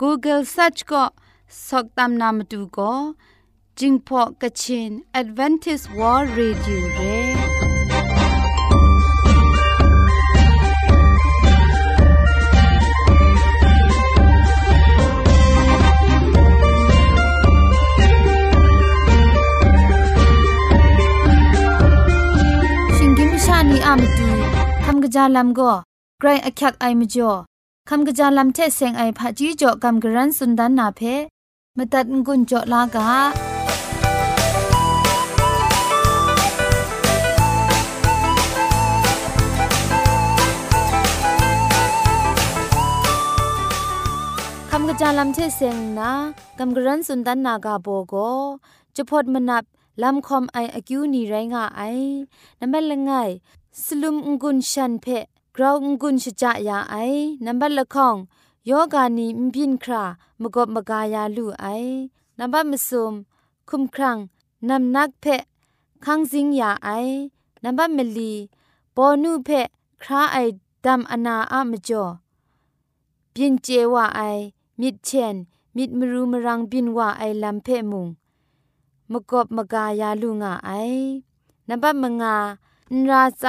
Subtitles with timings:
[0.00, 1.02] google search ko
[1.66, 2.90] soktam namatu ko
[3.78, 4.92] jingpho kachin
[5.22, 7.16] advantage world radio re
[25.08, 25.60] กจาลัมก
[26.20, 27.30] ไกรอคักไอมจ่อ
[27.88, 31.00] คำกะจาลัมเทเซงไอผาจีจ่อคำกระรันสุนดันนาเพ
[31.78, 33.08] มตัดงุนจ่อลากา
[44.70, 46.10] คำกระจาลำเทเซงนะ
[46.58, 48.14] กำกรันสุนดันนากาโบโก
[48.96, 49.64] จะพดมนับ
[50.02, 51.80] ลำคอมไออกิวนีไรงาไอ
[52.58, 53.12] น้นแป่ลงไง
[53.84, 55.06] สลุมอุงกุนชันเพ
[55.56, 56.94] กราวงกุนชจายาไอ
[57.44, 58.16] นัมบัลละข้อง
[58.68, 60.04] ยอกานีมบินครา
[60.40, 61.66] มกบมกายาลูไอ
[62.38, 63.14] นัมบัดมสุม
[63.68, 64.18] คุมครัง
[64.68, 65.24] นัมนักเพ
[66.04, 66.90] คังซิงยาไอ
[67.62, 68.32] นัมบัดมลี
[68.96, 69.50] ปอนูเพ
[70.02, 70.36] คราไอ
[70.84, 72.04] ดัมอนาอะมจ่อ
[73.34, 74.20] ปินเจวาไอ
[74.80, 75.36] มิดเชน
[75.76, 78.06] มิดมรูมรังบินวาไอลัมเพมุง
[79.10, 80.70] มกบมกายาลูงาไอ
[81.68, 82.36] นับัมงา
[82.94, 83.44] นราจ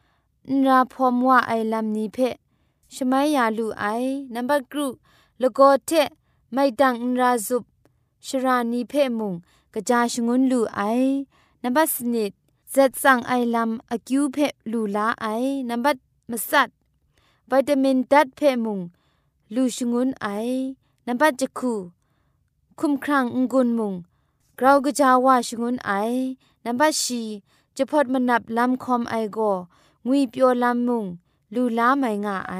[0.00, 2.34] ำนราพอมว่าไอลำนี้เพะ
[2.94, 3.86] ชไมายาลูไอ
[4.34, 4.86] นัมเบอร์กรุ
[5.40, 5.90] ลโกเท
[6.52, 7.64] ไม่ดังนราจุบ
[8.26, 9.34] ชรานีเพมุง
[9.74, 10.82] กระจาชงุนลูไอ
[11.62, 12.32] นัมเบอร์สนิด
[12.72, 14.38] เจ็ดสั่งไอลำอากิวเพ
[14.72, 15.26] ลูลาไอ
[15.68, 16.68] นัมเบอร์มัสัด
[17.50, 18.80] วิตามินดัดเพมุง
[19.54, 20.26] ลูชงุนไอ
[21.06, 21.74] นัมเบอร์จักคู
[22.78, 23.94] คุมครังงุนมุง
[24.58, 25.92] เรากระจาว่าชงุนไอ
[26.64, 27.22] นัมเบอร์ชี
[27.78, 29.38] จะพอดมันนับลำคอมไอโก
[30.06, 31.04] งุยเปียวลำมุง
[31.54, 32.52] ลูล้าไมง่าอ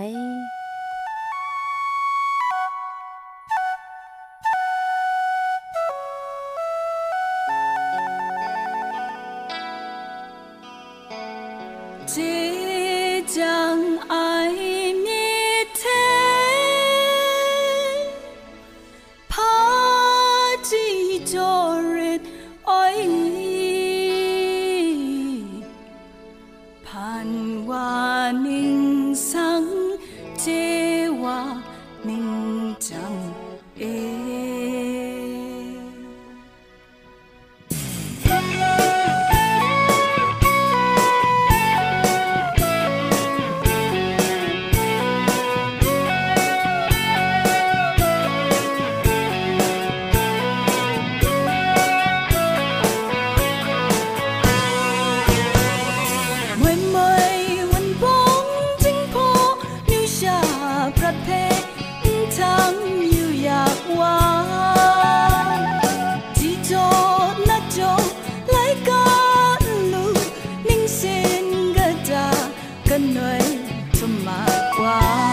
[74.76, 75.24] 花。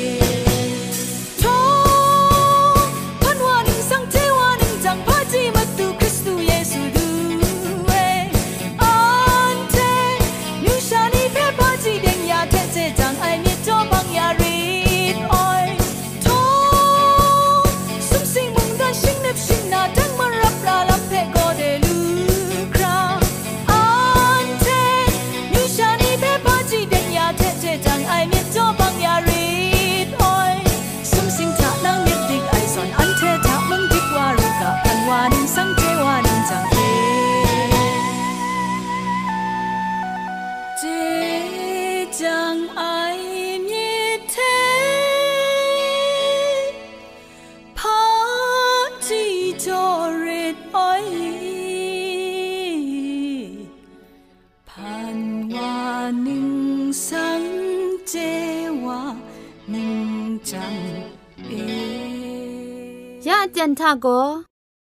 [63.63, 64.07] จันทาโก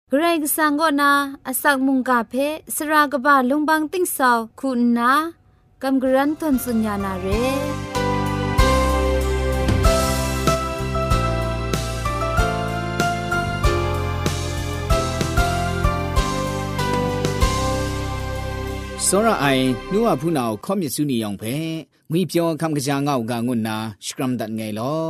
[0.09, 1.11] เกรกสังกนา
[1.47, 2.35] อสักมุงกาเพ
[2.77, 5.13] สรากบะลงบางติ้งสาวคุณนา
[5.83, 7.27] กำกรันทนสุญญานาเร
[19.07, 21.55] စောရအိုင်နှုဝဖုနာကိုခေါမြစုနေအောင်ပဲ
[22.11, 25.09] ငွေပြောခံကကြငောက်ကငွတ်နာစကရမ်ဒတ်ငယ်လော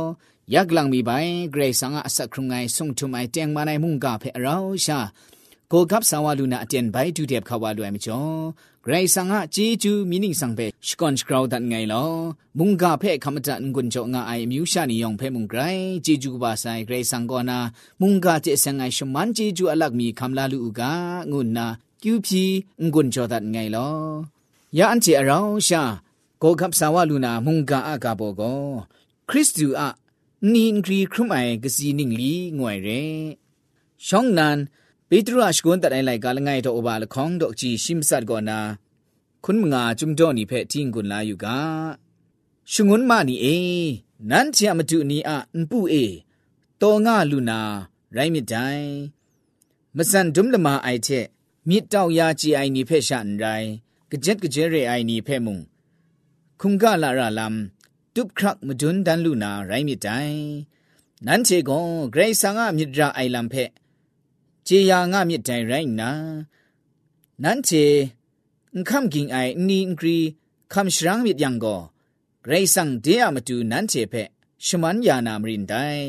[0.55, 1.11] ยักลังมีใบ
[1.51, 4.99] เกรซังอาศักครุงไงส่งทุมไอเตียงมาในมุงกาเพเราชา
[5.69, 8.21] โกกับสาวลูนาเตียนใบดูเดียบขาวาด้วยมิจอ
[8.83, 12.05] เกรซังอาจีจูมินิงสังเปสกอนสกราวดันไงลอ
[12.57, 15.61] มุงกาเพคำจันกุนจงาไอมิวชานิยองเพมุงไกร
[16.05, 17.59] จีจูบาไซเกรซังกอนา
[18.01, 20.93] มุงกาเจสังไอชมันจีจูอลักมีคำลาลูกา
[21.31, 21.65] งุนนา
[22.01, 22.43] กิวพี
[22.83, 23.91] งกุนจอดันไงลอ
[24.77, 25.83] ยาอันเจเราชา
[26.39, 28.41] โกกับสาวลูนามุงกาอากาโบโก
[29.31, 29.89] คริสตูอา
[30.51, 32.99] နီင်ဂရီခရမိုင်ကစီနင်းလီငွယ်ရဲ
[34.07, 34.59] ရှောင်းနန်
[35.09, 38.59] ပေတရုအရှကွန်တတိုင်လိုက်ကလငိုင်တော့ဘာလခေါင်တော့ကြည်ရှိမစတ်ကောနာ
[39.43, 41.45] ခွန်းမငါจุမ်တော့နိဖဲ့တင်းကွန်လာယူက
[42.71, 43.55] ရှငွန်းမနီအေ
[44.29, 46.05] နန်းချာမတူနီအန်ပူအေ
[46.81, 47.61] တောငါလူနာ
[48.15, 48.87] ရိုင်းမြတိုင်
[49.97, 51.25] မစန်ဒုံလမအိုက်ချက်
[51.69, 53.71] မြစ်တောက်ရာကြည်အိုင်နိဖဲ့ရှာန်ရိုင်း
[54.11, 55.57] ကကြက်ကကြဲရဲအိုင်နိဖဲ့မုံ
[56.59, 57.55] ခုံကလာရလမ်
[58.15, 60.35] တုပခရမဒွန်းဒန်လူနာရိုင်းမြတိုင်
[61.27, 63.69] နန်းချေကွန်ဂရိတ်ဆာငါမြစ်ဒရာအိုင်လန်ဖက်
[64.67, 66.11] ခြေယာငါမြစ်တိုင်ရိုင်းနာ
[67.43, 67.85] နန်းချေ
[68.73, 70.17] အင်ကမ်ကင်အိုင်နီအင်ဂရီ
[70.71, 71.79] ခမ်ရှရန်မြစ်ယန်ကို
[72.45, 74.29] ဂရိတ်ဆန်ဒေယာမတူနန်းချေဖက်
[74.65, 76.05] ရှမန်ယာနာမရင်တိုင်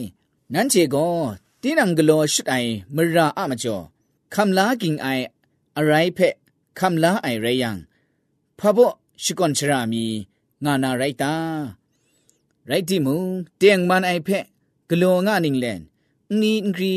[0.53, 1.27] နန်းချေကွန်
[1.63, 3.85] တင်းနံဂလောရှိတိုင်မရာအမကျော်
[4.35, 5.25] ခမ်လာကင်အိုင်
[5.79, 6.35] အရိုင်ဖက်
[6.79, 7.79] ခမ်လာအိုင်ရယန်
[8.59, 8.79] ဖဘ
[9.23, 10.05] ရှိကွန်ချရာမီ
[10.65, 11.35] ငါနာရိုက်တာ
[12.71, 13.21] ရိုက်တိမုံ
[13.61, 14.45] တຽງမန်အိုက်ဖက်
[14.89, 15.81] ဂလောငါနင်းလန်
[16.41, 16.95] နီငရီ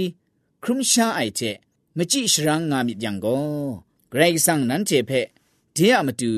[0.64, 1.56] ခရုမရှာအိုက်တဲ့
[1.98, 3.48] မကြည့်ရှရန်ငါမြပြန်ကို
[4.12, 5.26] ဂရိတ်ဆန်နန်ချေဖက်
[5.76, 6.32] ဒီယမတူ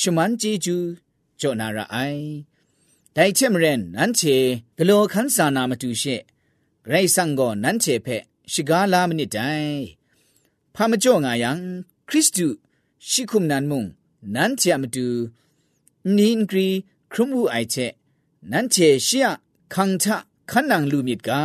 [0.00, 0.76] ရှမန်ဂျီဂျူ
[1.40, 2.22] ဂျောနာရာအိုင်
[3.16, 4.36] ဒိုင်ချင်မရန်နန်ချေ
[4.76, 6.20] ဂလောခန်းစာနာမတူရှေဂ
[6.92, 8.22] ရိတ်ဆန်ကိုနန်ချေဖက်
[8.52, 9.74] ရှိကားလာမနစ်တိုင်
[10.74, 11.50] ဖာမကြော့ငါယံ
[12.08, 12.46] ခရစ်တု
[13.08, 13.82] ရှိခုမနန်မုံ
[14.34, 15.06] နန်ချေမတူ
[16.16, 16.68] နင်းဂရီ
[17.12, 17.92] ခရုမှုအိုက်ချက်
[18.52, 19.28] นันเชเชีย
[19.74, 20.16] คังทะ
[20.50, 21.44] ขันนังลูมิดกา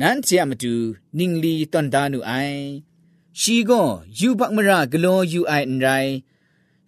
[0.00, 0.74] นันเชียมาดู
[1.18, 2.34] นิงลีตอนดานูไอ
[3.40, 3.80] ชีก็
[4.20, 5.88] ยูบักมรากลอยูไออันไร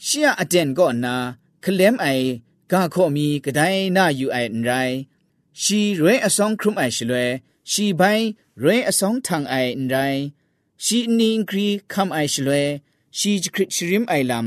[0.04, 1.14] เชียอเดนก็นา
[1.62, 2.06] คลมไอ
[2.70, 3.62] กาข้อมีกระได
[3.96, 4.72] นายูไออันไร
[5.62, 7.28] ชีเรอสองครุมไอชลวย
[7.72, 8.02] ชีใบ
[8.60, 9.96] เรอสองทางไออันไร
[10.84, 12.64] ชีนิงครีคำไอชลวย
[13.18, 14.44] ชีจคริชริมไอลำ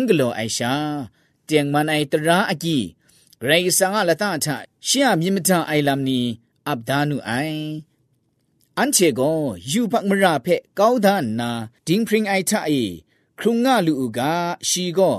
[0.00, 0.74] งกลอไอชา
[1.46, 2.80] เตียงมันไอตระอากี
[3.44, 4.46] ရိုင်ဆန်ကလတထ
[4.86, 6.20] ရှင်းအမြင့်မထအိုင်လမ်နီ
[6.68, 7.66] အဗဒါနုအိုင်
[8.78, 9.38] အန်ချေကို
[9.70, 11.50] ယူပတ်မရဖက်ကောင်းသာနာ
[11.86, 12.82] ဒင်းပရင်အိုက်ထအေ
[13.38, 14.20] ခရုငါလူက
[14.68, 15.14] ရှီကို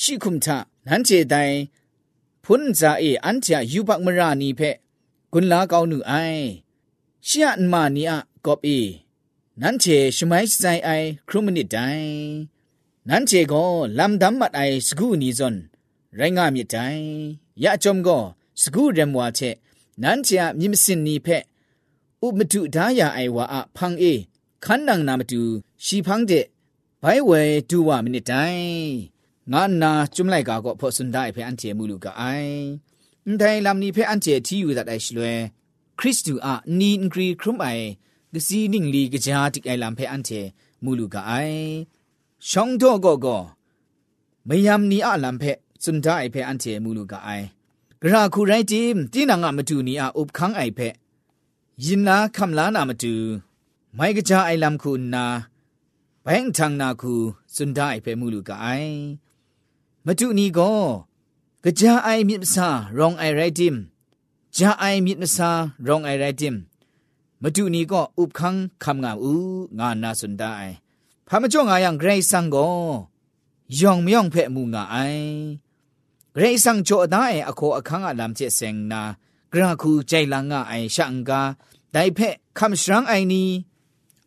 [0.00, 0.46] ရှီခုမ်ထ
[0.86, 1.54] နန်ချေတိုင်
[2.44, 4.76] ဖွန်းဇာအေအန်ချာယူပတ်မရနီဖက်
[5.32, 6.42] ဂွန်လာကောင်းနုအိုင်
[7.26, 8.78] ရှီယန်မာနီအကော့ပီ
[9.60, 12.06] နန်ချေရှမိုင်းဆိုင်အိုင်ခရုမနစ်တိုင်
[13.08, 15.56] နန်ချေကိုလမ်ဒမ်မတ်အိုင်စကူနီဇွန်
[16.18, 17.02] ရိုင်ငါမြစ်တိုင်
[17.64, 18.18] ยะจอมก็
[18.62, 19.40] สกูเรมวาเช
[20.02, 21.28] นั้นจะมีมสินนีเพ
[22.22, 24.04] อุมตุดายาไอวาอะพังเอ
[24.64, 25.40] คันนังนามตุ
[25.84, 26.32] ชีพังเด
[27.00, 27.30] ไบเว
[27.68, 28.34] ดูวามนิได
[29.52, 32.22] งานนาจุมไลกาก็พอสุนได้เพอันเจมูลูกาไอ
[33.26, 35.36] อันไดลำนี้เพอันเจที่อยู่ดัดไอชลวย
[35.98, 37.66] คริสตูอะนีนกรีครุมไอ
[38.34, 40.30] กสีนิ่งลีกจาติกไอลำเพอันเจ
[40.84, 41.32] มูลูกาไอ
[42.50, 43.38] ช่องโตก็ก็
[44.46, 45.44] ไม่ยำนี้อะลำเพ
[45.84, 47.44] စွန်ဒအိုက်ဖဲအန်တီမူလူကအိုင်
[48.00, 50.88] ဂရာခုရိုက်တီတင်းနာငါမတူနီအုပ်ခန်းအိုက်ဖဲ
[51.84, 53.14] ယင်နာခမ်လာနာမတူ
[53.96, 55.24] မိုင်ကကြအိုင်လမ်ခုနာ
[56.24, 57.12] ဘန်ထန်နာခု
[57.54, 58.94] စွန်ဒအိုက်ဖဲမူလူကအိုင်
[60.06, 60.80] မတူနီကော
[61.64, 63.68] ကကြအိုင်မြစ်စာရောင်အိုင်ရိုက်တီ
[64.56, 65.50] ကြအိုင်မြစ်စာ
[65.86, 66.48] ရောင်အိုင်ရိုက်တီ
[67.42, 69.32] မတူနီကောဥပခန်းခမ်ငါဥ
[69.78, 70.74] ငါနာစွန်ဒအိုင်
[71.28, 72.78] ဖာမကြောင့ငါယံဂရိတ်ဆန်ကော
[73.78, 75.30] ယောင်မြောင်ဖဲ့မှုငါအိုင်
[76.38, 79.02] ဂရိဆန်ချိုဒိုင်အခေါ်အခန်းအလမ်ချက်စင်နာ
[79.52, 81.40] ဂရခုကြိုင်လန်ငါအိုင်ရှန်ကာ
[81.94, 83.44] ဒိုင်ဖက်ခမ်ရှရန်အိုင်နီ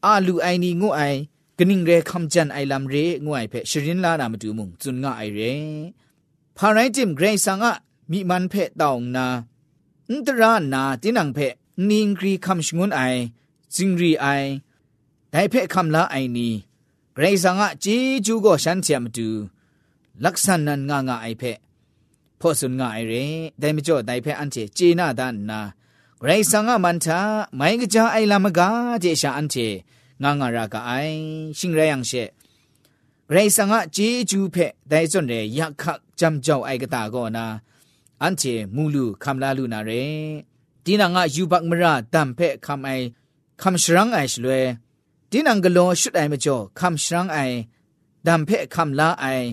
[0.06, 1.18] အာလူအိုင်နီငုအိုင်
[1.58, 5.54] ကနင်းရဲခမ်ဂျန်အိုင်လမ်ရေငုအိုင်ဖက်ရှရင်လာနာမတူမှုဇွန်ငါအိုင်ရေ
[6.58, 7.63] ဖာရိုင်ဂျင်ဂရိဆန်က
[8.12, 9.28] မိမန်ဖက်တောင်းနာ
[10.10, 11.54] အန်တရာနာတင်းနံဖက်
[11.88, 13.22] နင်းဂရီခမ်ရှငွန်းအိုင်
[13.74, 14.50] ဂျင်ရီအိုင်
[15.34, 16.48] ဒိုင်ဖက်ခမ်လာအိုင်နီ
[17.16, 19.28] ဂရိဆန်ကជីဂျူကိုရှန်ချမ်တူ
[20.25, 21.60] ลักษณะงางาไอเพะ
[22.41, 25.60] ဖောဆုန်ငါအရင်ဒဲမကျော်တိုင်ဖဲအန်ချေဂျေနာဒန်နာ
[26.22, 27.19] ဂရိဆန်ငါမန်တာ
[27.58, 28.69] မိုင်းကကြအိုင်လာမကာ
[29.03, 29.67] ဂျေရှာအန်ချေ
[30.24, 31.17] ငါငါရာကအိုင်
[31.58, 32.24] ရှင်ရယန်ရှေ
[33.29, 35.84] ဂရိဆန်ငါဂျေဂျူဖဲဒဲစွန်ရဲယခ
[36.19, 37.46] ဂျမ်ကျော်အိုင်ကတာကောနာ
[38.22, 40.01] အန်ချေမူလူခမ်လာလူနာရဲ
[40.84, 43.05] ဒီနာငါယူဘတ်မရာတမ်ဖဲခမ်အိုင်
[43.62, 44.60] ခမ်ရှရန်အိုင်ရှလွဲ
[45.29, 47.58] ဒီနံကလောရှုတိုင်မကျော်ခမ်ရှရန်အိုင်
[48.27, 49.46] ဒမ်ဖဲခမ်လာအိုင်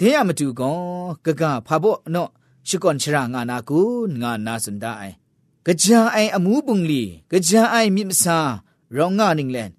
[0.00, 0.78] ဒဲရမတူကော
[1.24, 2.30] ကကဖာဘော့နော့
[2.68, 3.78] ရှိကွန်ချရာငါနာကူ
[4.22, 7.02] ငါနာစန်ဒိုင်ကြာအိုင်အမှုပုန်လီ
[7.46, 8.38] ကြာအိုင်မြစ်မစာ
[8.96, 9.70] ရောင်ငါနင်းလန်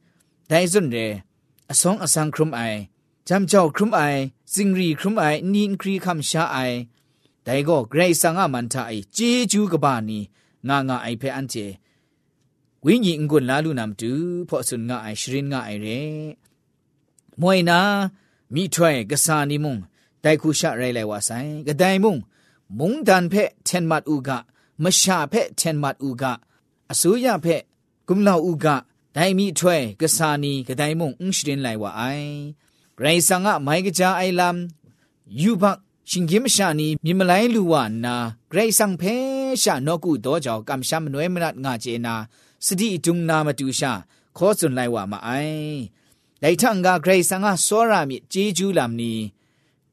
[0.50, 1.06] ဒိုင်စွန်ရဲ
[1.72, 2.78] အဆောင်အဆန်းခရုမိုင်
[3.28, 4.20] ဂျမ်ချောခရုမိုင်
[4.54, 6.78] စင်ရီခရုမိုင်နင်းခရီခမ်ရှာအိုင်
[7.46, 10.20] ဒိုင်ကိုဂရိတ်ဆာငါမန်တာအိဂျေဂျူးကဘာနီ
[10.68, 11.66] ငါငါအိုင်ဖဲအန်ချေ
[12.84, 14.12] ဝိညာဉ်ငွန်းလာလူနမ်တူ
[14.48, 16.00] ဖော့ဆွန်ငါအိုင်ရှရင်ငါအိုင်ရဲ
[17.42, 17.80] မွိုင်နာ
[18.54, 19.78] မိထွဲကဆာနီမုံ
[20.24, 22.16] တိုင်ခုရှရိုင်လိုက်ဝါဆိုင်ကတိုင်မုံ
[22.80, 24.30] မုံတန်ဖက်တန်မတ်ဥက
[24.84, 26.24] မရှာဖက်တန်မတ်ဥက
[26.92, 27.62] အစိုးရဖက်
[28.08, 28.68] ဂုမလောက်ဥက
[29.16, 32.32] ဒိုင်မီထွဲကဆာနီကတိုင်မုံအင်းရှိရင်လိုက်ဝါအိုင်
[32.98, 34.56] ဂရိုင်ဆန်ကမိုင်ကကြအိုင်လမ်
[35.42, 35.64] ယူဘ
[36.10, 37.74] ရှင်ဂိမရှာနီမြင်မလိုင်းလူဝ
[38.04, 38.16] နာ
[38.50, 39.16] ဂရိုင်ဆန်ဖဲ
[39.62, 42.16] ရှာနော့ကုတော့ကြောင့်ကမ္ရှာမနွဲမနတ်ငါကျေနာ
[42.66, 43.92] စတိဒုံနာမတူရှာ
[44.38, 45.70] ခေါ်စွန်လိုက်ဝါမအိုင်
[46.42, 49.12] ဒိုင်ထန်ကဂရိတ်ဆန်ကစောရမြစ်ဂျေဂျူးလာမနီ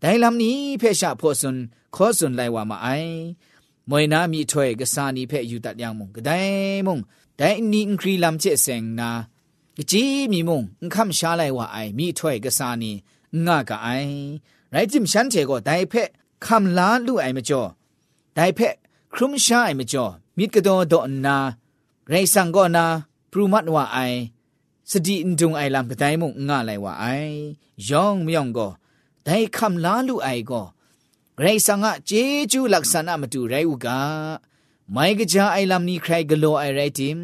[0.02, 1.56] ဒိုင်လမ်နီဖဲရှာဖောဆွန်
[1.94, 3.12] ခောဆွန်လိုက်ဝါမအိုင်
[3.90, 6.98] မွေနာမီထွဲကစာနီဖဲယူတတ်យ៉ាងမုံကဒိုင်မုံ
[7.38, 9.10] ဒိုင်နီအင်ခရီလမ်ချေဆင်နာ
[9.90, 12.92] ជីမီမုံအခမ်ရှာလိုက်ဝါအိုင်မီထွဲကစာနီ
[13.46, 14.12] ငါကအိုင်
[14.74, 16.02] ရိုက်ဂျင်ရှန်ချေကိုဒိုင်ဖဲ
[16.44, 17.70] ခမ်လာလူအိုင်မကျော်
[18.36, 18.68] ဒိုင်ဖဲ
[19.14, 21.36] ခရုမရှာအိုင်မကျော်မိကတော်ဒေါနာ
[22.10, 22.86] ရေဆန်ကောနာ
[23.30, 24.18] ပရူမတ်ဝါအိုင်
[24.90, 27.32] စဒီအန်ဒုံအိုင်လမ်ကဒိုင်မုံငါလိုက်ဝါအိုင်
[27.88, 28.72] ယောင်မြောင်ကော
[29.28, 30.66] ဒိုင်ခမ်လာလူအိုင်ကို
[31.44, 33.86] ရိုင်ဆန်ကဂျေဂျူလက်ဆန်နာမတူရိုင်ဝက
[34.94, 37.14] မိုင်ကကြအိုင်လမ်နီခရိုင်ဂလိုအိုင်ရိုင်တင်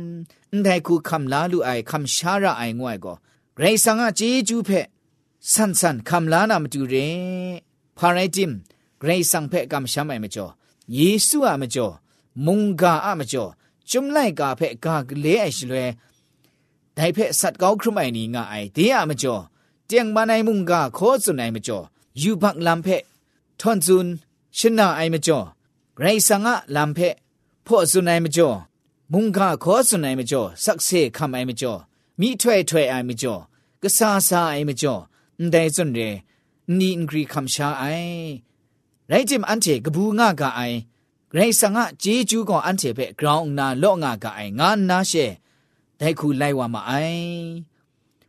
[0.53, 3.17] အန်ဒိုင်ခုခမ်လာလူအိုင်ခမ်ရှာရာအိုင်ငွိုင်ကို
[3.61, 4.87] ရိုင်ဆန်ကဂျေဂျူဖက်
[5.53, 7.55] ဆန်ဆန်ခမ်လာနာမတူရင်
[7.99, 8.53] ဖာရိုင်တင်
[9.05, 10.53] ရိုင်ဆန်ဖက်ကမ်ရှာမိုင်မကျော်
[10.97, 11.95] ယေစုအမကျော်
[12.47, 13.51] မုန်ကာအမကျော်
[13.91, 15.77] จุมไลกาเพ่กากเลไอชลเว
[16.95, 19.37] ไดเพ่สัตกาวครุไมนีงาไอเดียมจ่อ
[19.87, 21.81] เตียงมาไนมุงกาโคสุไนมจ่อ
[22.23, 22.88] ยูบักลำเพ
[23.61, 24.06] ทอนซุน
[24.59, 25.40] ชนะไอมจ่อ
[25.99, 26.99] ไรสังะลำเพ
[27.66, 28.50] พ่อสุนไอมจ่อ
[29.12, 31.75] มุงกาขอสุนไอมจ่อสักเซคำไอมจ่อ
[32.21, 33.35] มีถ้วยถ้วยไอมจ่อ
[33.83, 34.94] กษาซาไอมจ่อ
[35.50, 36.00] ได้สุนเร
[36.78, 37.85] นี่อังกฤษคำชาไอ
[39.09, 40.61] ไรจิมอันเถกบูงากาไอ
[41.35, 45.12] ไรสังะเจจูก่ออันเถเปกราวนาโลงากาไองานนาเช
[45.99, 46.92] ได้คูไลวามาไอ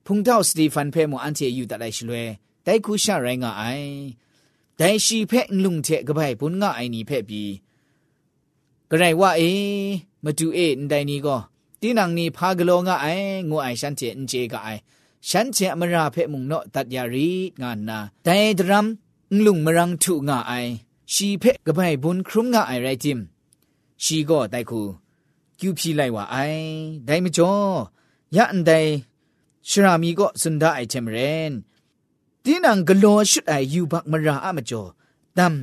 [0.06, 2.28] พุงเท่าสตีฟันเพ่โมอันเทอยู่แต่ไรชลวย
[2.66, 3.66] แต่กูชาไรงาไอ
[4.78, 7.44] ได้ชีเพ่ลุงเทกไปปุ่นงาไอนี่เพ่ปี
[8.90, 9.42] กระไรว่าเอ
[10.24, 11.38] มาดูเอ็นใดนี้ก็
[11.82, 13.08] ที่นางนี่พากลงาไอ
[13.50, 14.70] งูไอฉันเจนเจกไอ
[15.30, 17.32] ฉันเจมราเพ่มุงเนาะตัดยารี
[17.62, 18.86] งานนาแต่ดรัม
[19.46, 20.54] ลุงมรังถูกงาไอ
[21.14, 23.20] ชีเพ่กไปบุญครุมงาไอไรจิม
[24.04, 24.82] ชีก็ได้คุ
[25.60, 26.38] กิวพีไลว่าไอ
[27.06, 27.54] ได้ไม่จ่อ
[28.36, 28.72] ยันใด
[29.70, 31.18] ชรามีก็สุนดาไอเทมเร
[31.52, 31.56] น
[32.48, 34.84] ตีนังกลัวชุดไอยูบักมราอามจ่อ
[35.38, 35.54] ดัม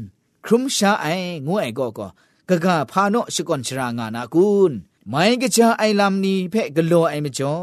[0.44, 1.06] ครุมชาไอ
[1.46, 2.06] งัวไอก็ก็
[2.48, 4.72] กะกะพาโนชิกอนชรางานากุน
[5.08, 7.56] ไม่กะจาไอลำนี้เพ่กลัวไอมจ่อ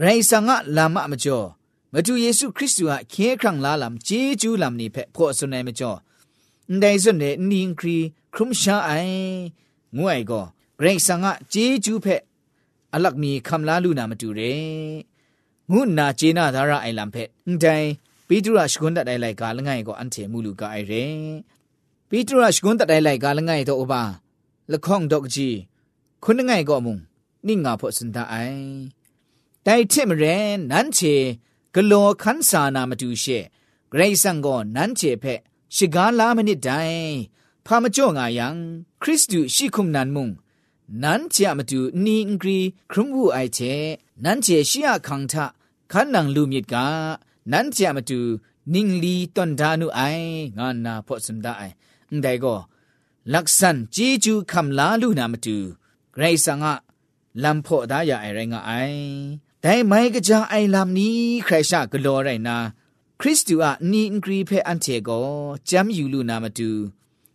[0.00, 1.40] ไรสังะลามะมจ่อ
[1.92, 5.90] มาดูเยซูคริสต์ว่าเคครั้งลาลำเจจูลำนี้เพ่พอสนัยมจ่อ
[6.80, 7.98] ได้สนเนนิงครี
[8.34, 8.90] ครุมชาไอ
[9.96, 10.40] งัวไอก็
[10.80, 12.16] ไรสังะเจจูเพ่
[12.92, 14.54] อลักมีคำลาลูนามาดูเร่
[15.74, 17.88] ငုနာကျေနာဒါရအိုင်လမ်ဖက်အန်တိုင်
[18.28, 21.04] ပီတရာရှကွန်တတိုင်လိုက်ကာလငိုင်ကိုအန်တီမူလူကအိုင်ရဲ
[22.08, 24.02] ပီတရာရှကွန်တတိုင်လိုက်ကာလငိုင်တော့အပါ
[24.72, 25.56] လခေါင်ဒေါကကြီး
[26.24, 26.96] ခုနငိုင်ကိုမုံ
[27.46, 28.62] နိငါဖို့စန်တအိုင်
[29.66, 30.34] တိုင်ချစ်မရဲ
[30.70, 31.14] နန်းချေ
[31.74, 33.38] ဂလောခန်းစာနာမတူရှေ
[33.90, 35.40] ဂရိတ်ဆန်ကိုနန်းချေဖက်
[35.76, 37.06] ရှိကားလာမနစ်တိုင်
[37.66, 38.46] ဖာမကြော့ငါယံ
[39.02, 40.28] ခရစ်တုရှိခုမနန်မုံ
[41.02, 42.58] နန်းချေမတူနီအင်ဂရီ
[42.90, 43.72] ခရုံဟုအိုက်ချေ
[44.22, 45.34] နန်းချေရှိယခံထ
[45.92, 46.74] ခန်းနံလူမြစ်က
[47.50, 48.18] နန်းချာမတူ
[48.72, 50.26] နင်းလီတန်ဒါနုအိုင်
[50.58, 51.74] ငါနာဖော့စမ်ဒအိုင်
[52.10, 52.58] အန်ဒိုင်ကို
[53.34, 55.56] ลักษันจีจูคำลาลูนามาตู
[56.14, 56.74] ไกรสังะ
[57.42, 58.72] ลำพอดายาไอไรงะไอ
[59.62, 62.56] แต่ไม่กะจาไอลำนี้ใครชากลอไรนา
[63.20, 65.10] คริสตูอะนีอินกรีเพอันเทโก
[65.70, 66.70] จำอยู่ลูนามาตู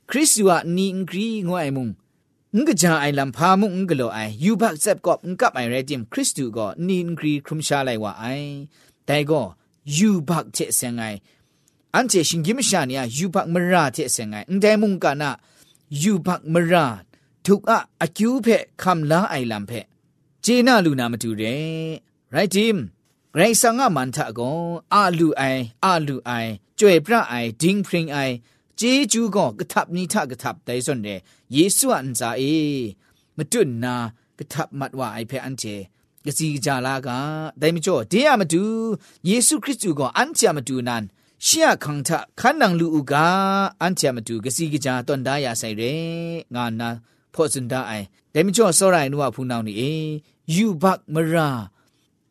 [0.10, 1.88] คริสตูอะนีอินกรีงวยมุง
[2.58, 8.26] งกจาไอลำพามุงกโลไอยูบักเซบก็งกับไอเรจิมคริสตูก็นีนกรีครุมชาไลว่าไอ
[9.06, 9.42] แต่ก็
[9.98, 11.06] ยูบักเจเซงไอ
[11.96, 15.32] อันเจชิงกิมชาเนียยูบักมราเจเซงไงแต่มุงกานะ
[16.04, 16.86] ยูบักมรา
[17.46, 19.86] ทุกอะอคิวเพะคำลาไอลำเพะ
[20.42, 21.44] เจน่าลูนามาดูเร
[22.32, 22.78] ไรจิม
[23.36, 24.52] ไรสังอามันทะก็
[24.94, 25.42] อาลูไอ
[25.86, 26.32] อาลูไอ
[26.80, 28.18] จวยพระไอดิงพริงไอ
[28.80, 31.10] เจจูก็กระทับนี้ทากระทับแต่ส่วนเด
[31.54, 32.42] เยซูอันซาเอ
[33.38, 33.96] มาจุนนา
[34.40, 35.64] กระทับมัดว่าไอเพออันเจ
[36.26, 37.18] กสีจาลากา
[37.60, 38.64] แต่ไม่จ่อเดียมาดู
[39.28, 41.06] เยซูคริสต์ก็อันเจมาดูนั้น
[41.48, 42.10] ရှီယခံထ
[42.40, 43.14] ခန္နံလူဥက
[43.82, 45.92] အန်ချမတူကစီကကြတွန်ဒါရဆိုင်ရဲ
[46.54, 46.90] ငါနာ
[47.34, 49.94] ဖောစန်ဒအိုင်ဒေမကျော်စောရိုင်နုဝဖူနောင်းနီအေ
[50.54, 51.48] ယူဘတ်မရာ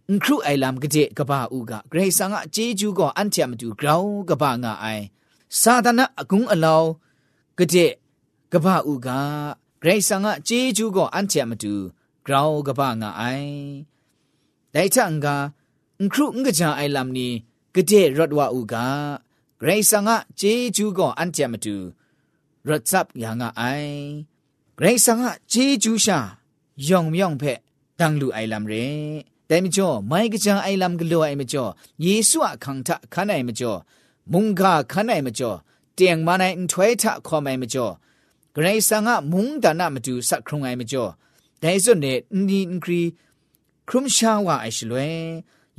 [0.09, 5.05] အန်ခရုအိုင်လမ်ကတဲ့ကဘာဥကဂရေဆာငါအကျေးကျူးကအန်ချမတူဂရောင်းကဘာငါအိုင်
[5.51, 6.91] စာဒနာအကုံအလောင်း
[7.59, 7.93] ကတဲ့
[8.53, 9.11] ကပဥကဂ
[9.85, 11.73] ရိတ်ဆန်ကဂျေဂျူကိုအန်ချမတူ
[12.25, 13.55] ဂရောင်းကပငါအိုင်
[14.75, 15.27] ဒိုင်ချန်က
[15.99, 17.29] အင်ခရုငကြအိုင်လမ်နီ
[17.75, 18.77] ကတဲ့ရတ်ဝဥကဂ
[19.67, 21.75] ရိတ်ဆန်ကဂျေဂျူကိုအန်ချမတူ
[22.67, 23.97] ရတ်စပ်ယာငါအိုင်
[24.79, 26.19] ဂရိတ်ဆန်ကဂျေဂျူရှာ
[26.89, 27.59] ယောင်မြောင်ဖက်
[27.99, 28.85] တန်လူအိုင်လမ်ရဲ
[29.51, 31.71] တဲမကျော်မိုင်ကကြအိုင်လမ်ကလိုအိုင်မကျော်
[32.05, 33.81] ယေရှုအခန့်ထခနိုင်မကျော်
[34.33, 34.63] မုန်က
[34.93, 35.59] ခနိုင်မကျော်
[35.99, 37.93] တင်မနိုင်ထွဲထခေါ်မိုင်မကျော်
[38.55, 41.11] ဂရိဆန်ကမုန်ဒါနမတူဆက်ခုံငိုင်မကျော်
[41.63, 43.03] ဒိုင်စွနဲ့နီအင်ဂရီ
[43.89, 45.07] ခရုမရှာဝအိုင်ရှလွဲ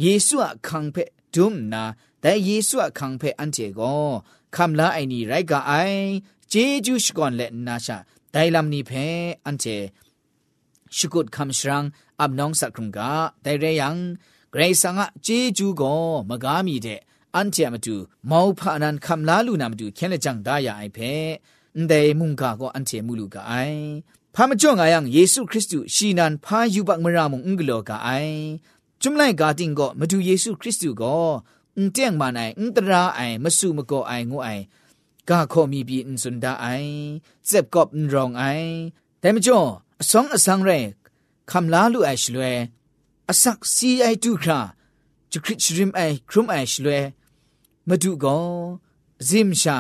[0.04, 1.84] ယေစုအခန့်ဖက်ဒုမနာ
[2.24, 4.06] ဒိုင်ယေစုအခန့်ဖက်အန်တေကို
[4.56, 6.02] ခမ်လာအိုင်နီရိုက်ကအိုင်
[6.54, 7.98] ဂျေဂျူးရှ်ကွန်လက်နာရှာ
[8.34, 9.06] ဒိုင်လမ်နီဖဲ
[9.46, 9.78] အန်တေ
[10.96, 11.84] ရှုကုတ်ခမ်ရှရန်
[12.20, 13.00] အပ်နောင်ဆက်ခုံက
[13.46, 13.90] ဒိုင်ရယံ
[14.54, 17.00] ဂရိဆန်ကဂျေဂျူးကိုမကားမီတဲ့
[17.38, 17.96] อันเจมาดู
[18.32, 21.00] มาวพานันคำลาลูนามาดูแค่ละจังได้ยาไอเพ
[21.90, 23.54] แต่มุงกาก็อันเจมูลูกาไอ
[24.34, 28.10] พามจ่องอายังเยซูคริสต์ชีนันพายุบักมรามงอุงกโลกาไอ
[29.04, 31.20] จุมไลกาติงก็มาดูเยซูคริสต์ก็
[31.78, 34.50] อุนเตียงมาไออุนตราไอมาสู่มาก็ไองูไอ
[35.30, 36.66] กาขอมีบีอุนสุนดาไอ
[37.48, 38.44] เจ็บกอบอุนรองไอ
[39.20, 39.60] แต่มจ่อ
[40.10, 40.72] สองอสังเร
[41.52, 42.56] คำลาลูไอชลวย
[43.30, 44.60] อสักซีไอตูครา
[45.32, 47.04] จุคริชริมไอครุมไอชลวย
[47.90, 48.52] မတုကော
[49.28, 49.78] ဇိမရှာ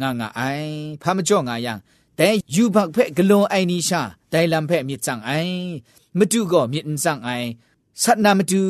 [0.00, 0.70] ငါငါအိုင်
[1.02, 1.74] ဖာမကြော့ငါယံ
[2.18, 4.00] တဲယူဘက်ဖက်ဂလွန်အိုင်နီရှာ
[4.32, 5.58] ဒိုင်လမ်ဖက်မြစ်ဆောင်အိုင်
[6.18, 7.48] မတုကောမြစ်အန်ဆောင်အိုင်
[8.02, 8.62] ဆတ်နာမတု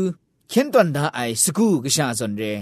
[0.52, 2.52] ခင်းတွန်ဒါအိုင်စကူကရှာစွန်ရဲ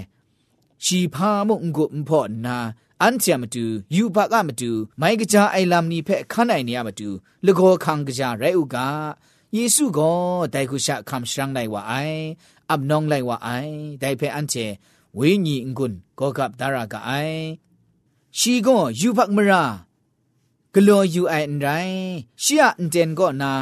[0.85, 2.57] ရှီဖာမုံကိုမဖို့နာ
[3.03, 3.65] အန်ချာမတူ
[3.97, 7.09] ယူဘကမတူမိုင်းကကြအိုင်လမ်နီဖက်ခန်းနိုင်နေရမတူ
[7.45, 8.77] လကောခံကကြရဲဥက
[9.57, 10.21] ယေစုကော
[10.55, 12.23] ဒိုင်ခုရှာခမ်ရှရန်နိုင်ဝအိုင်
[12.71, 14.67] အပ်နောင်းလိုက်ဝအိုင်ဒိုင်ဖက်အန်ချေ
[15.19, 17.39] ဝေညီငွန်းကောကပ်ဒါရာကအိုင်
[18.39, 19.63] ရှီကောယူဖတ်မရာ
[20.73, 22.07] ဂလောယူအိုင်အန်ရိုင်း
[22.43, 23.53] ရှီယအန်တန်ကောနာ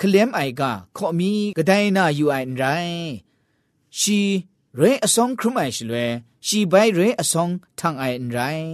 [0.00, 0.62] ကလမ်အိုင်က
[0.96, 3.00] ခော့မီဂဒိုင်နာယူအိုင်အန်ရိုင်း
[4.00, 4.20] ရှီ
[4.78, 6.04] ရဲအဆောင်ခရမိုင်ရှလွဲ
[6.46, 8.70] ရှီဘိုင်ရဲအဆောင်ထန်အိုင်အန်ရိုင်း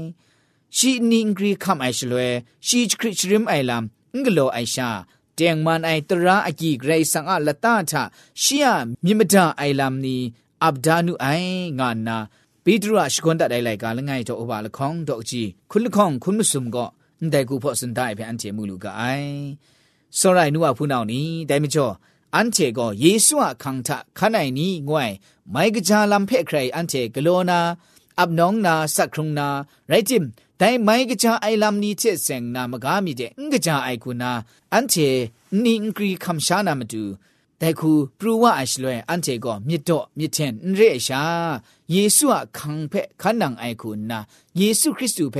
[0.76, 2.26] ရှီနင်းဂရီခမ်အိုင်ရှလွဲ
[2.66, 3.82] ရှီခရစ်ရမ်အိုင်လမ်
[4.22, 4.88] ငလောအိုင်ရှာ
[5.38, 7.92] တຽງမန်အိုင်တရာအကြီးဂရိတ်ဆန်အလတာထ
[8.42, 8.66] ရှီယ
[9.04, 10.18] မြင့်မဒအိုင်လမ်နီ
[10.64, 11.26] อับดานุไอ
[11.78, 12.18] งานนา
[12.64, 19.04] ปีตรอาชกนตัดไดไลกาลงไงจอบาลคองดอกจีคุณลคองคุณมุสุมก็แต่กูพอสนได้เป็นอันเจมูลูกไอ
[20.18, 21.86] สรายนัวผู้นานี้ได้ไม่จ่อ
[22.36, 25.10] อันเจก็เยซูอะคังทะข้าในนี้ง่วย
[25.50, 27.60] ไม่กจาลำเพคใครอันเจกโลนา
[28.20, 29.48] อับน้องนาสักครุงนา
[29.88, 34.32] ไรจิมแต่ไม่กจาไอลำนี้เชเสงนามกามีเดงกจาไอกุนา
[34.74, 34.94] อันเจ
[35.64, 37.04] นิงกรีคำชานามาดู
[37.64, 41.22] แต่คูปรูว่าอัชลวยอันเจก็มิดโตมิเทนเรชา
[41.90, 44.20] เยซูอะคังเพคันนังไอคุณนะ
[44.58, 45.38] เยซูคริสต์เพ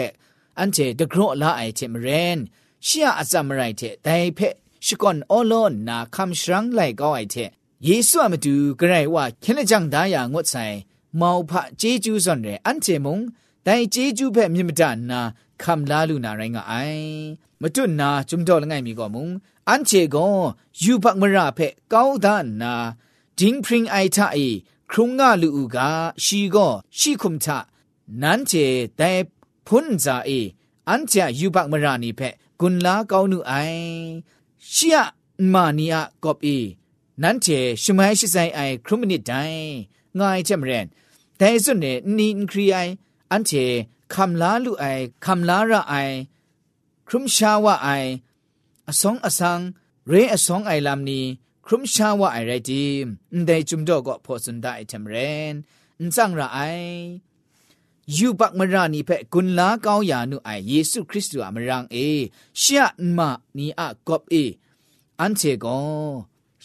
[0.59, 2.39] อันเจตะกรอละไอเทมเรน
[2.87, 4.55] ရှီယာအစမရိုက်တဲ့တိုင်ဖက်
[4.87, 7.49] ရှကွန်အော်လွန်နာခမ်ရှရန်လိုက်ကောအိုက်တဲ့
[7.87, 10.77] ယေရှုအမတူဂရိုင်ဝခင်းလက်ကြောင့်ဒါယာငွတ်ဆိုင်
[11.21, 13.19] မောင်ဖဂျေဂျူးစွန်တဲ့အန်ချေမုံ
[13.67, 15.21] တိုင်ဂျေဂျူးဖက်မြင့်မတနာ
[15.63, 17.09] ခမ်လာလူနာရိုင်းကအိုင်
[17.63, 19.27] မတွနာဂျုံတော်လငိုင်မီကောမုံ
[19.69, 20.33] อันเจกง
[20.85, 21.61] ยูบักมราเพ
[21.93, 22.75] ก้าวดานนา
[23.39, 24.39] ดิงพริงไอทาเอ
[24.91, 25.91] ครุงงาลูกา
[26.25, 26.67] ชีก็
[26.99, 27.59] ชีคุมทะ
[28.23, 28.53] นั้นเจ
[28.97, 29.11] แต่
[29.67, 30.31] พุนจาเอ
[30.91, 32.21] อันเจยูบักมรานีเพ
[32.61, 33.53] กุนลาก้าวนูไอ
[34.75, 34.99] ชีย
[35.53, 36.49] มานียกอบเอ
[37.23, 37.47] นั้นเจ
[37.83, 39.35] ชมัยชิไซไอครุมนิดได
[40.19, 41.87] ง่ายเจมเรนแต่สุดเน
[42.19, 42.79] นินครีไอ
[43.33, 43.53] อันเจ
[44.15, 44.85] คำลาลูไอ
[45.25, 45.95] คำลาระไอ
[47.09, 47.89] ครุมชาวะไอ
[48.89, 49.61] อสองอสัง
[50.09, 51.21] เรอสองไอลามนี
[51.67, 52.87] ครุมชาวะไอไรดี
[53.39, 55.15] นไดจุมโดกก็พอสุนได้ทำเร
[55.53, 55.55] น
[56.03, 56.61] นจังระไอ
[58.17, 61.97] ยูปักมรานีเพกุนลาเกาอยานุไอเยซูคริสต์อามรังเอ
[62.63, 62.87] ชะ
[63.19, 64.35] มานีอะกอบเอ
[65.21, 65.67] อันเชโก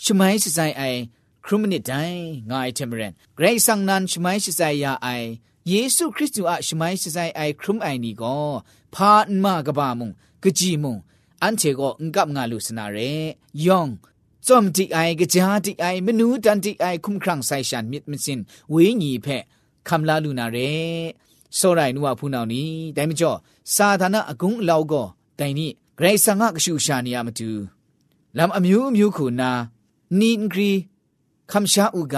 [0.03, 0.84] ชมัยสิไซไอ
[1.45, 1.93] ครุมนิดได
[2.51, 5.08] งายทำเรนเกรซังนันชมัยสิไซยาไอ
[5.69, 8.23] เยซูคริสต์อะชมัยสิไซไอครุมไอนีโก
[8.93, 10.12] พาอันมากะบามุง
[10.43, 10.97] กะจีมุง
[11.43, 12.97] อันเชโกงกับงาลุสนาเร
[13.65, 13.89] ยอง
[14.47, 18.39] จอมติไอกะจาติไอมนูตันติไอคุมครังไซชันมิดมิสิน
[18.71, 19.28] เวญีเพ
[19.88, 20.58] คำลาลุนาเร
[21.58, 22.63] စောရိုင်နူဝဖူနောင်နီ
[22.95, 23.38] တိုင်မကျော်
[23.73, 25.08] စာသနာအကုန်းအလောက်ကော
[25.39, 25.71] တိုင်နိဂ
[26.02, 27.50] ရိတ်ဆန်ငါကရှူရှာနေရမတူ
[28.38, 29.52] လမ်အမျိုးမျိုးခုနာ
[30.19, 30.71] နီငရီ
[31.52, 32.15] ခမ်ရှာဥက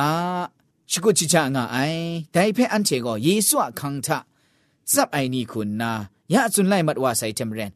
[0.91, 2.03] ရှိကုချီချာငါအိုင်
[2.35, 4.07] တိုင်ဖဲအန်ချေကောယေဆုအခန်းထ
[4.91, 5.91] ဇပ်အိုင်နီခုနာ
[6.33, 7.71] ရအစွန်လိုက်မတ်ဝါဆိုင်တမရန်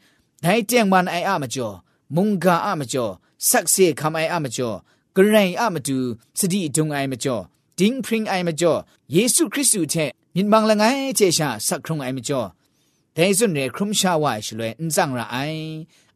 [0.46, 1.70] နိုင်ကြံมันไออะมจ่อ
[2.16, 3.08] มุงกาอะมจ่อ
[3.50, 4.72] สักเสคำไออะมจ่อ
[5.16, 5.98] กระไรอะมดู
[6.40, 7.38] สติดงไอมจ่อ
[7.80, 8.74] ดิงพริงไอมจ่อ
[9.12, 10.84] เยซูคริสต์แท้มินบังละไง
[11.16, 15.38] เจชาสักครุงไอมจ่อแต่ส่วนเรครุมชาวายชลวยอินจังระไอ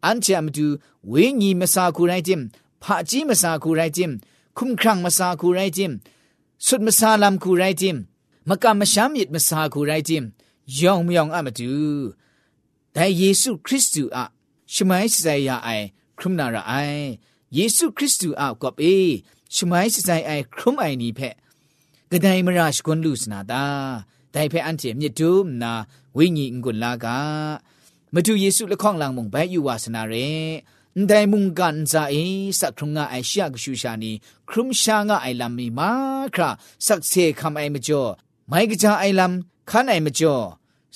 [0.06, 0.68] อันเจมดู
[1.10, 2.42] เวญีมสาคูไรจิม
[2.84, 4.12] ผาจีมสาคูไรจิม
[4.58, 5.92] คุมครังมสาคูไรจิม
[6.66, 7.98] สุดมสาลัมคูไรจิม
[8.50, 10.24] มกะมะชามิดมสาคูไรจิม
[10.80, 11.78] ยองมยองอะมดู
[13.00, 14.26] แต่เยซูคริสต์อะ
[14.76, 15.70] ชมัยสใจยาไอ
[16.20, 16.74] ครุมนาระไอ
[17.56, 18.82] เยซูคริสต์อะก็เป
[19.56, 21.22] ชมัยสใจไอครุมไอนี่เพ
[22.12, 23.66] กระไดมราชกุนลุสนาตา
[24.32, 25.32] แต่เพอันเจมิดู
[25.62, 25.74] นา
[26.18, 27.20] วิญญาณกุลลากา
[28.14, 30.16] มาดูเยซูละข้องลางมงไปอยู่วาสนาเร
[31.08, 31.94] แต่มุงกันใจ
[32.60, 34.12] สักครุงงาไอเชียกชูชานี
[34.50, 35.92] ครุมชางาไอลำมีมา
[36.36, 36.50] ครา
[36.86, 38.04] สักเซคำไอมจ่อ
[38.48, 40.36] ไม่กระจาไอลำข้าไอมจ่อ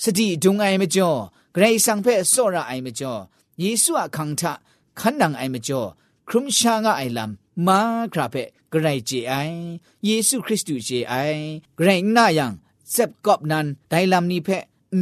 [0.02, 1.12] สติดุงไอมจ่อ
[1.54, 3.12] กรสังเพศโซระไอเมจอ
[3.60, 4.52] เยซูอะคังทะ
[5.00, 5.80] ขันนังไอเมจอ
[6.28, 7.30] ครุมชางะไอลัม
[7.66, 7.78] มา
[8.12, 8.36] คราเพ
[8.72, 9.34] กรเจไอ
[10.06, 11.14] เยซูคริสต์เจไอ
[11.78, 12.52] กรนายัง
[12.90, 14.48] เซบกอบนันไดลัมนีเพ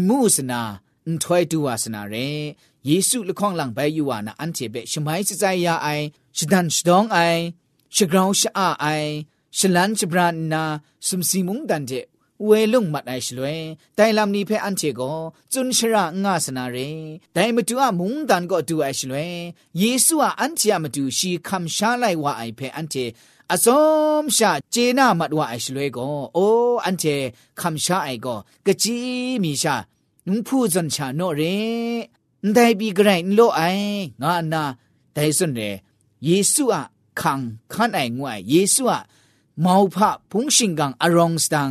[0.08, 0.60] มูสนา
[1.06, 2.14] န်ထွဲတူဝါาနာရဲ
[2.88, 7.40] ယေစုလခေါန်လန်ဘဲယူဝါနာအန်ချေဘဲရှမိုင်းစဇိုင်ယာအိုင်ရှဒန်ရှဒေါင္အိုင်
[7.94, 8.50] ရှဂရောင်းရှာ
[8.82, 9.10] အိုင်
[9.58, 10.60] ရှလန်ချဘရန်နာ
[11.06, 11.82] မ်စီမုဒန်
[12.46, 13.58] เวลุงมัดไอชลวย
[13.96, 15.00] ไดลัมนีเพอันเจโก
[15.52, 16.76] จุนชระงาสนาเร
[17.32, 19.30] ไดมตุอะมุงดันก็ดูไอชลวย
[19.78, 22.96] เยซูอะอันเจมตุชีคัมชาไลวะไอเพอันเจ
[23.54, 27.16] အစုံရှာဂျေနာမတ်ဝအိုင်ရှလွဲကိုအိုးအန်တေ
[27.60, 29.74] ခမ်ရှာအိုင်ကိုကကြီးမီရှာ
[30.26, 31.56] နုဖူဇန်ချာနိုရေ
[32.56, 34.62] ဒိုင်ဘီဂရိုင်လိုအိုင်ငါနာ
[35.16, 35.70] ဒိုင်စွန်ရေ
[36.26, 36.78] ယေစုအ
[37.20, 38.98] ခန်းခန်းအိုင်ငွိုင်ယေစုအ
[39.64, 39.96] မောဖ
[40.30, 41.70] ဖုန်ရှင်ကန်အရောင်စတန်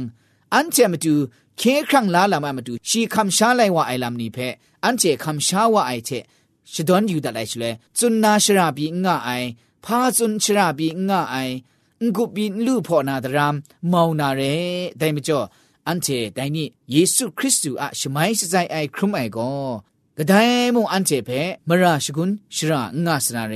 [0.56, 1.14] อันเจมาดู
[1.58, 4.54] เคครั้งลาลามามาดูชีคำช้าไลว่าไอลำนี้เพะ
[4.86, 6.10] อันเจคำช้าว่าไอเท
[6.74, 9.32] ชดอนอยู่แต่ไรชเลยจุนนาชราบีง่าไอ
[9.86, 11.36] พาจุนชราบีง่าไอ
[12.16, 13.56] งุบินลูพอนาดราม
[13.92, 14.42] มาวนาเร
[14.98, 15.40] ได้มจ่อ
[15.90, 19.50] อันเจได้นี่เยซูคริสต์อะชมัยสใจไอครุมไอก็
[20.18, 20.34] กระได
[20.76, 23.56] มงอันเจเพะมราชกุลชรางาสนาเร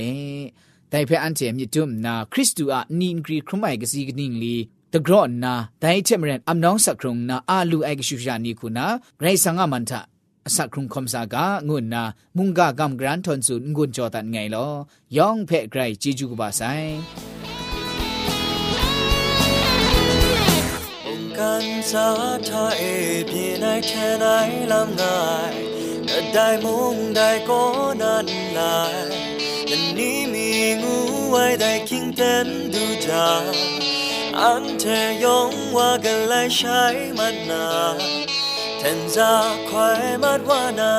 [0.90, 4.56] แต่เพออันเจมีจุมนาคริสต์อะนินกรีครุมไอกสีกนิ่งลี
[4.96, 8.86] တဂရော့နာဒိုင်ချက်မရန်အမ်နောင်းစခရုံနာအာလူအိုက်ရှူရှာနီခုနာ
[9.20, 10.00] ဂရိတ်ဆန်ငါမန်တာ
[10.46, 11.36] အစခရုံခုံစာက
[11.68, 12.02] ငုနာ
[12.36, 14.72] မုန်ကကမ်ဂရန်ထွန်ဆုငုန်ကြောတန်ငိုင်လော
[15.16, 16.90] ယောင်ဖဲ့ဂရိတ်ជីဂျူကပါဆိုင်
[21.38, 22.06] ကန်စာ
[22.48, 22.84] ထားအ
[23.30, 25.60] ပြင်းနိုင်ချန်နိုင်လမ်းနိုင်
[26.34, 27.66] ဒိုင်မုန်ဒိုင်ကော
[28.00, 28.22] နန်
[28.56, 29.06] နိုင်
[29.70, 30.48] နနီမီ
[30.80, 30.94] ငူ
[31.32, 33.28] ဝိုင်ဒိုင်ကင်းတန်ဒူချာ
[34.40, 36.80] อันเธอยงว่ากันและใช้
[37.18, 37.66] มันนา
[38.78, 39.32] แทนจะ
[39.68, 40.96] ควอยมัดว่านา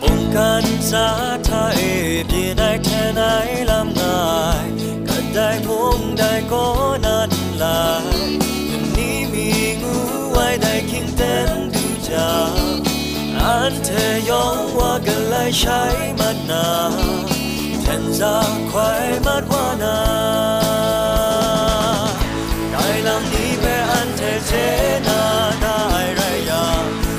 [0.00, 1.08] บุงกันสา
[1.46, 1.80] ไทย
[2.32, 3.22] ดีได้แค่ไหน
[3.70, 4.22] ลำนา
[4.60, 4.62] ย
[5.08, 6.64] กันได้พงได้ก็
[7.04, 7.30] นั่น
[7.62, 8.06] ลาย
[8.70, 9.46] วันนี้มี
[9.82, 9.94] งู
[10.32, 15.82] ไว้ได้คิงเต้นดูจาันเธอยอมว่ากันเลยใช้
[16.20, 16.68] มันนา
[17.82, 18.34] แทนจะ
[18.70, 20.00] ควายมัดว่านา
[22.70, 24.52] ได้ลำนี้ป็้อันเธอเท
[25.08, 25.22] นา
[25.62, 25.78] ได้
[26.16, 26.66] ไรยา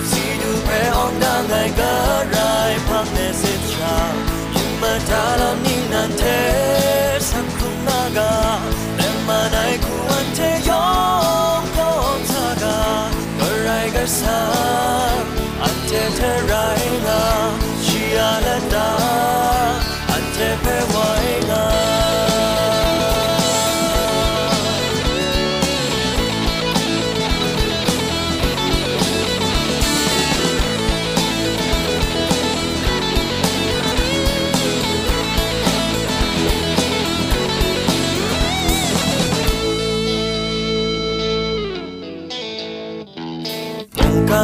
[0.10, 1.94] สีดูเป้อองด่างไงก็
[2.30, 2.38] ไร
[2.88, 3.96] พังในสิทชา
[4.56, 6.24] ยิ่งมาทาลำนี้นั้นเท
[7.30, 8.34] สักครุณงากา
[16.42, 17.69] right now.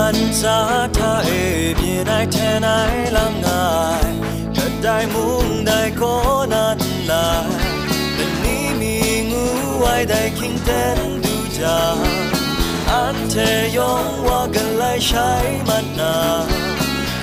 [0.07, 0.57] ันสา
[0.97, 1.29] ทาเอ
[1.79, 2.69] พี่ได้แท้ไหน
[3.17, 3.67] ลำงา
[4.03, 4.05] ย
[4.55, 6.01] กิดได้มุงได้โค
[6.53, 6.77] นัน
[7.11, 7.61] นาย
[8.13, 8.95] แต่นี้มี
[9.31, 9.45] งู
[9.79, 11.79] ไว้ได้คิงเต้นดูจา
[12.91, 13.35] อันเท
[13.77, 15.29] ยองว่ากันไลใช้
[15.67, 16.15] มันนา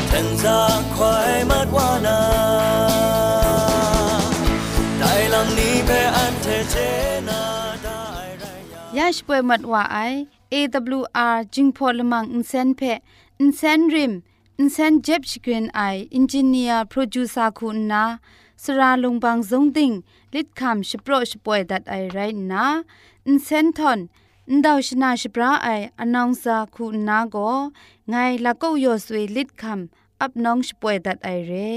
[0.08, 2.20] แทนจากควายมัดว่านา
[4.98, 6.76] ได้ลังนี้แพ้อันเทเจ
[7.28, 7.42] นา
[7.82, 9.98] ไได้รยาชป่วยมัดว่าไอ
[10.56, 12.80] AWR จิงพอลมังอินเซนเพ
[13.40, 14.14] อินเซนริม
[14.60, 15.80] อินเซนเจ็บชกรีนไอ
[16.14, 18.04] อินจิเนียร์โปรดิวซาคุณนา
[18.62, 19.92] สราลงบางสงติง
[20.34, 22.18] ลิดคำชิโปรชป่วยดัดไอไร
[22.52, 22.66] นะ
[23.26, 24.00] อินเซนทอน
[24.50, 25.68] อินดาวชนาชิปราไอ
[26.00, 27.36] อนองซาคุณนาโก
[28.10, 31.52] ไงละก็ยอสวยลิดคำอับน้องชป่วยดัดไอเร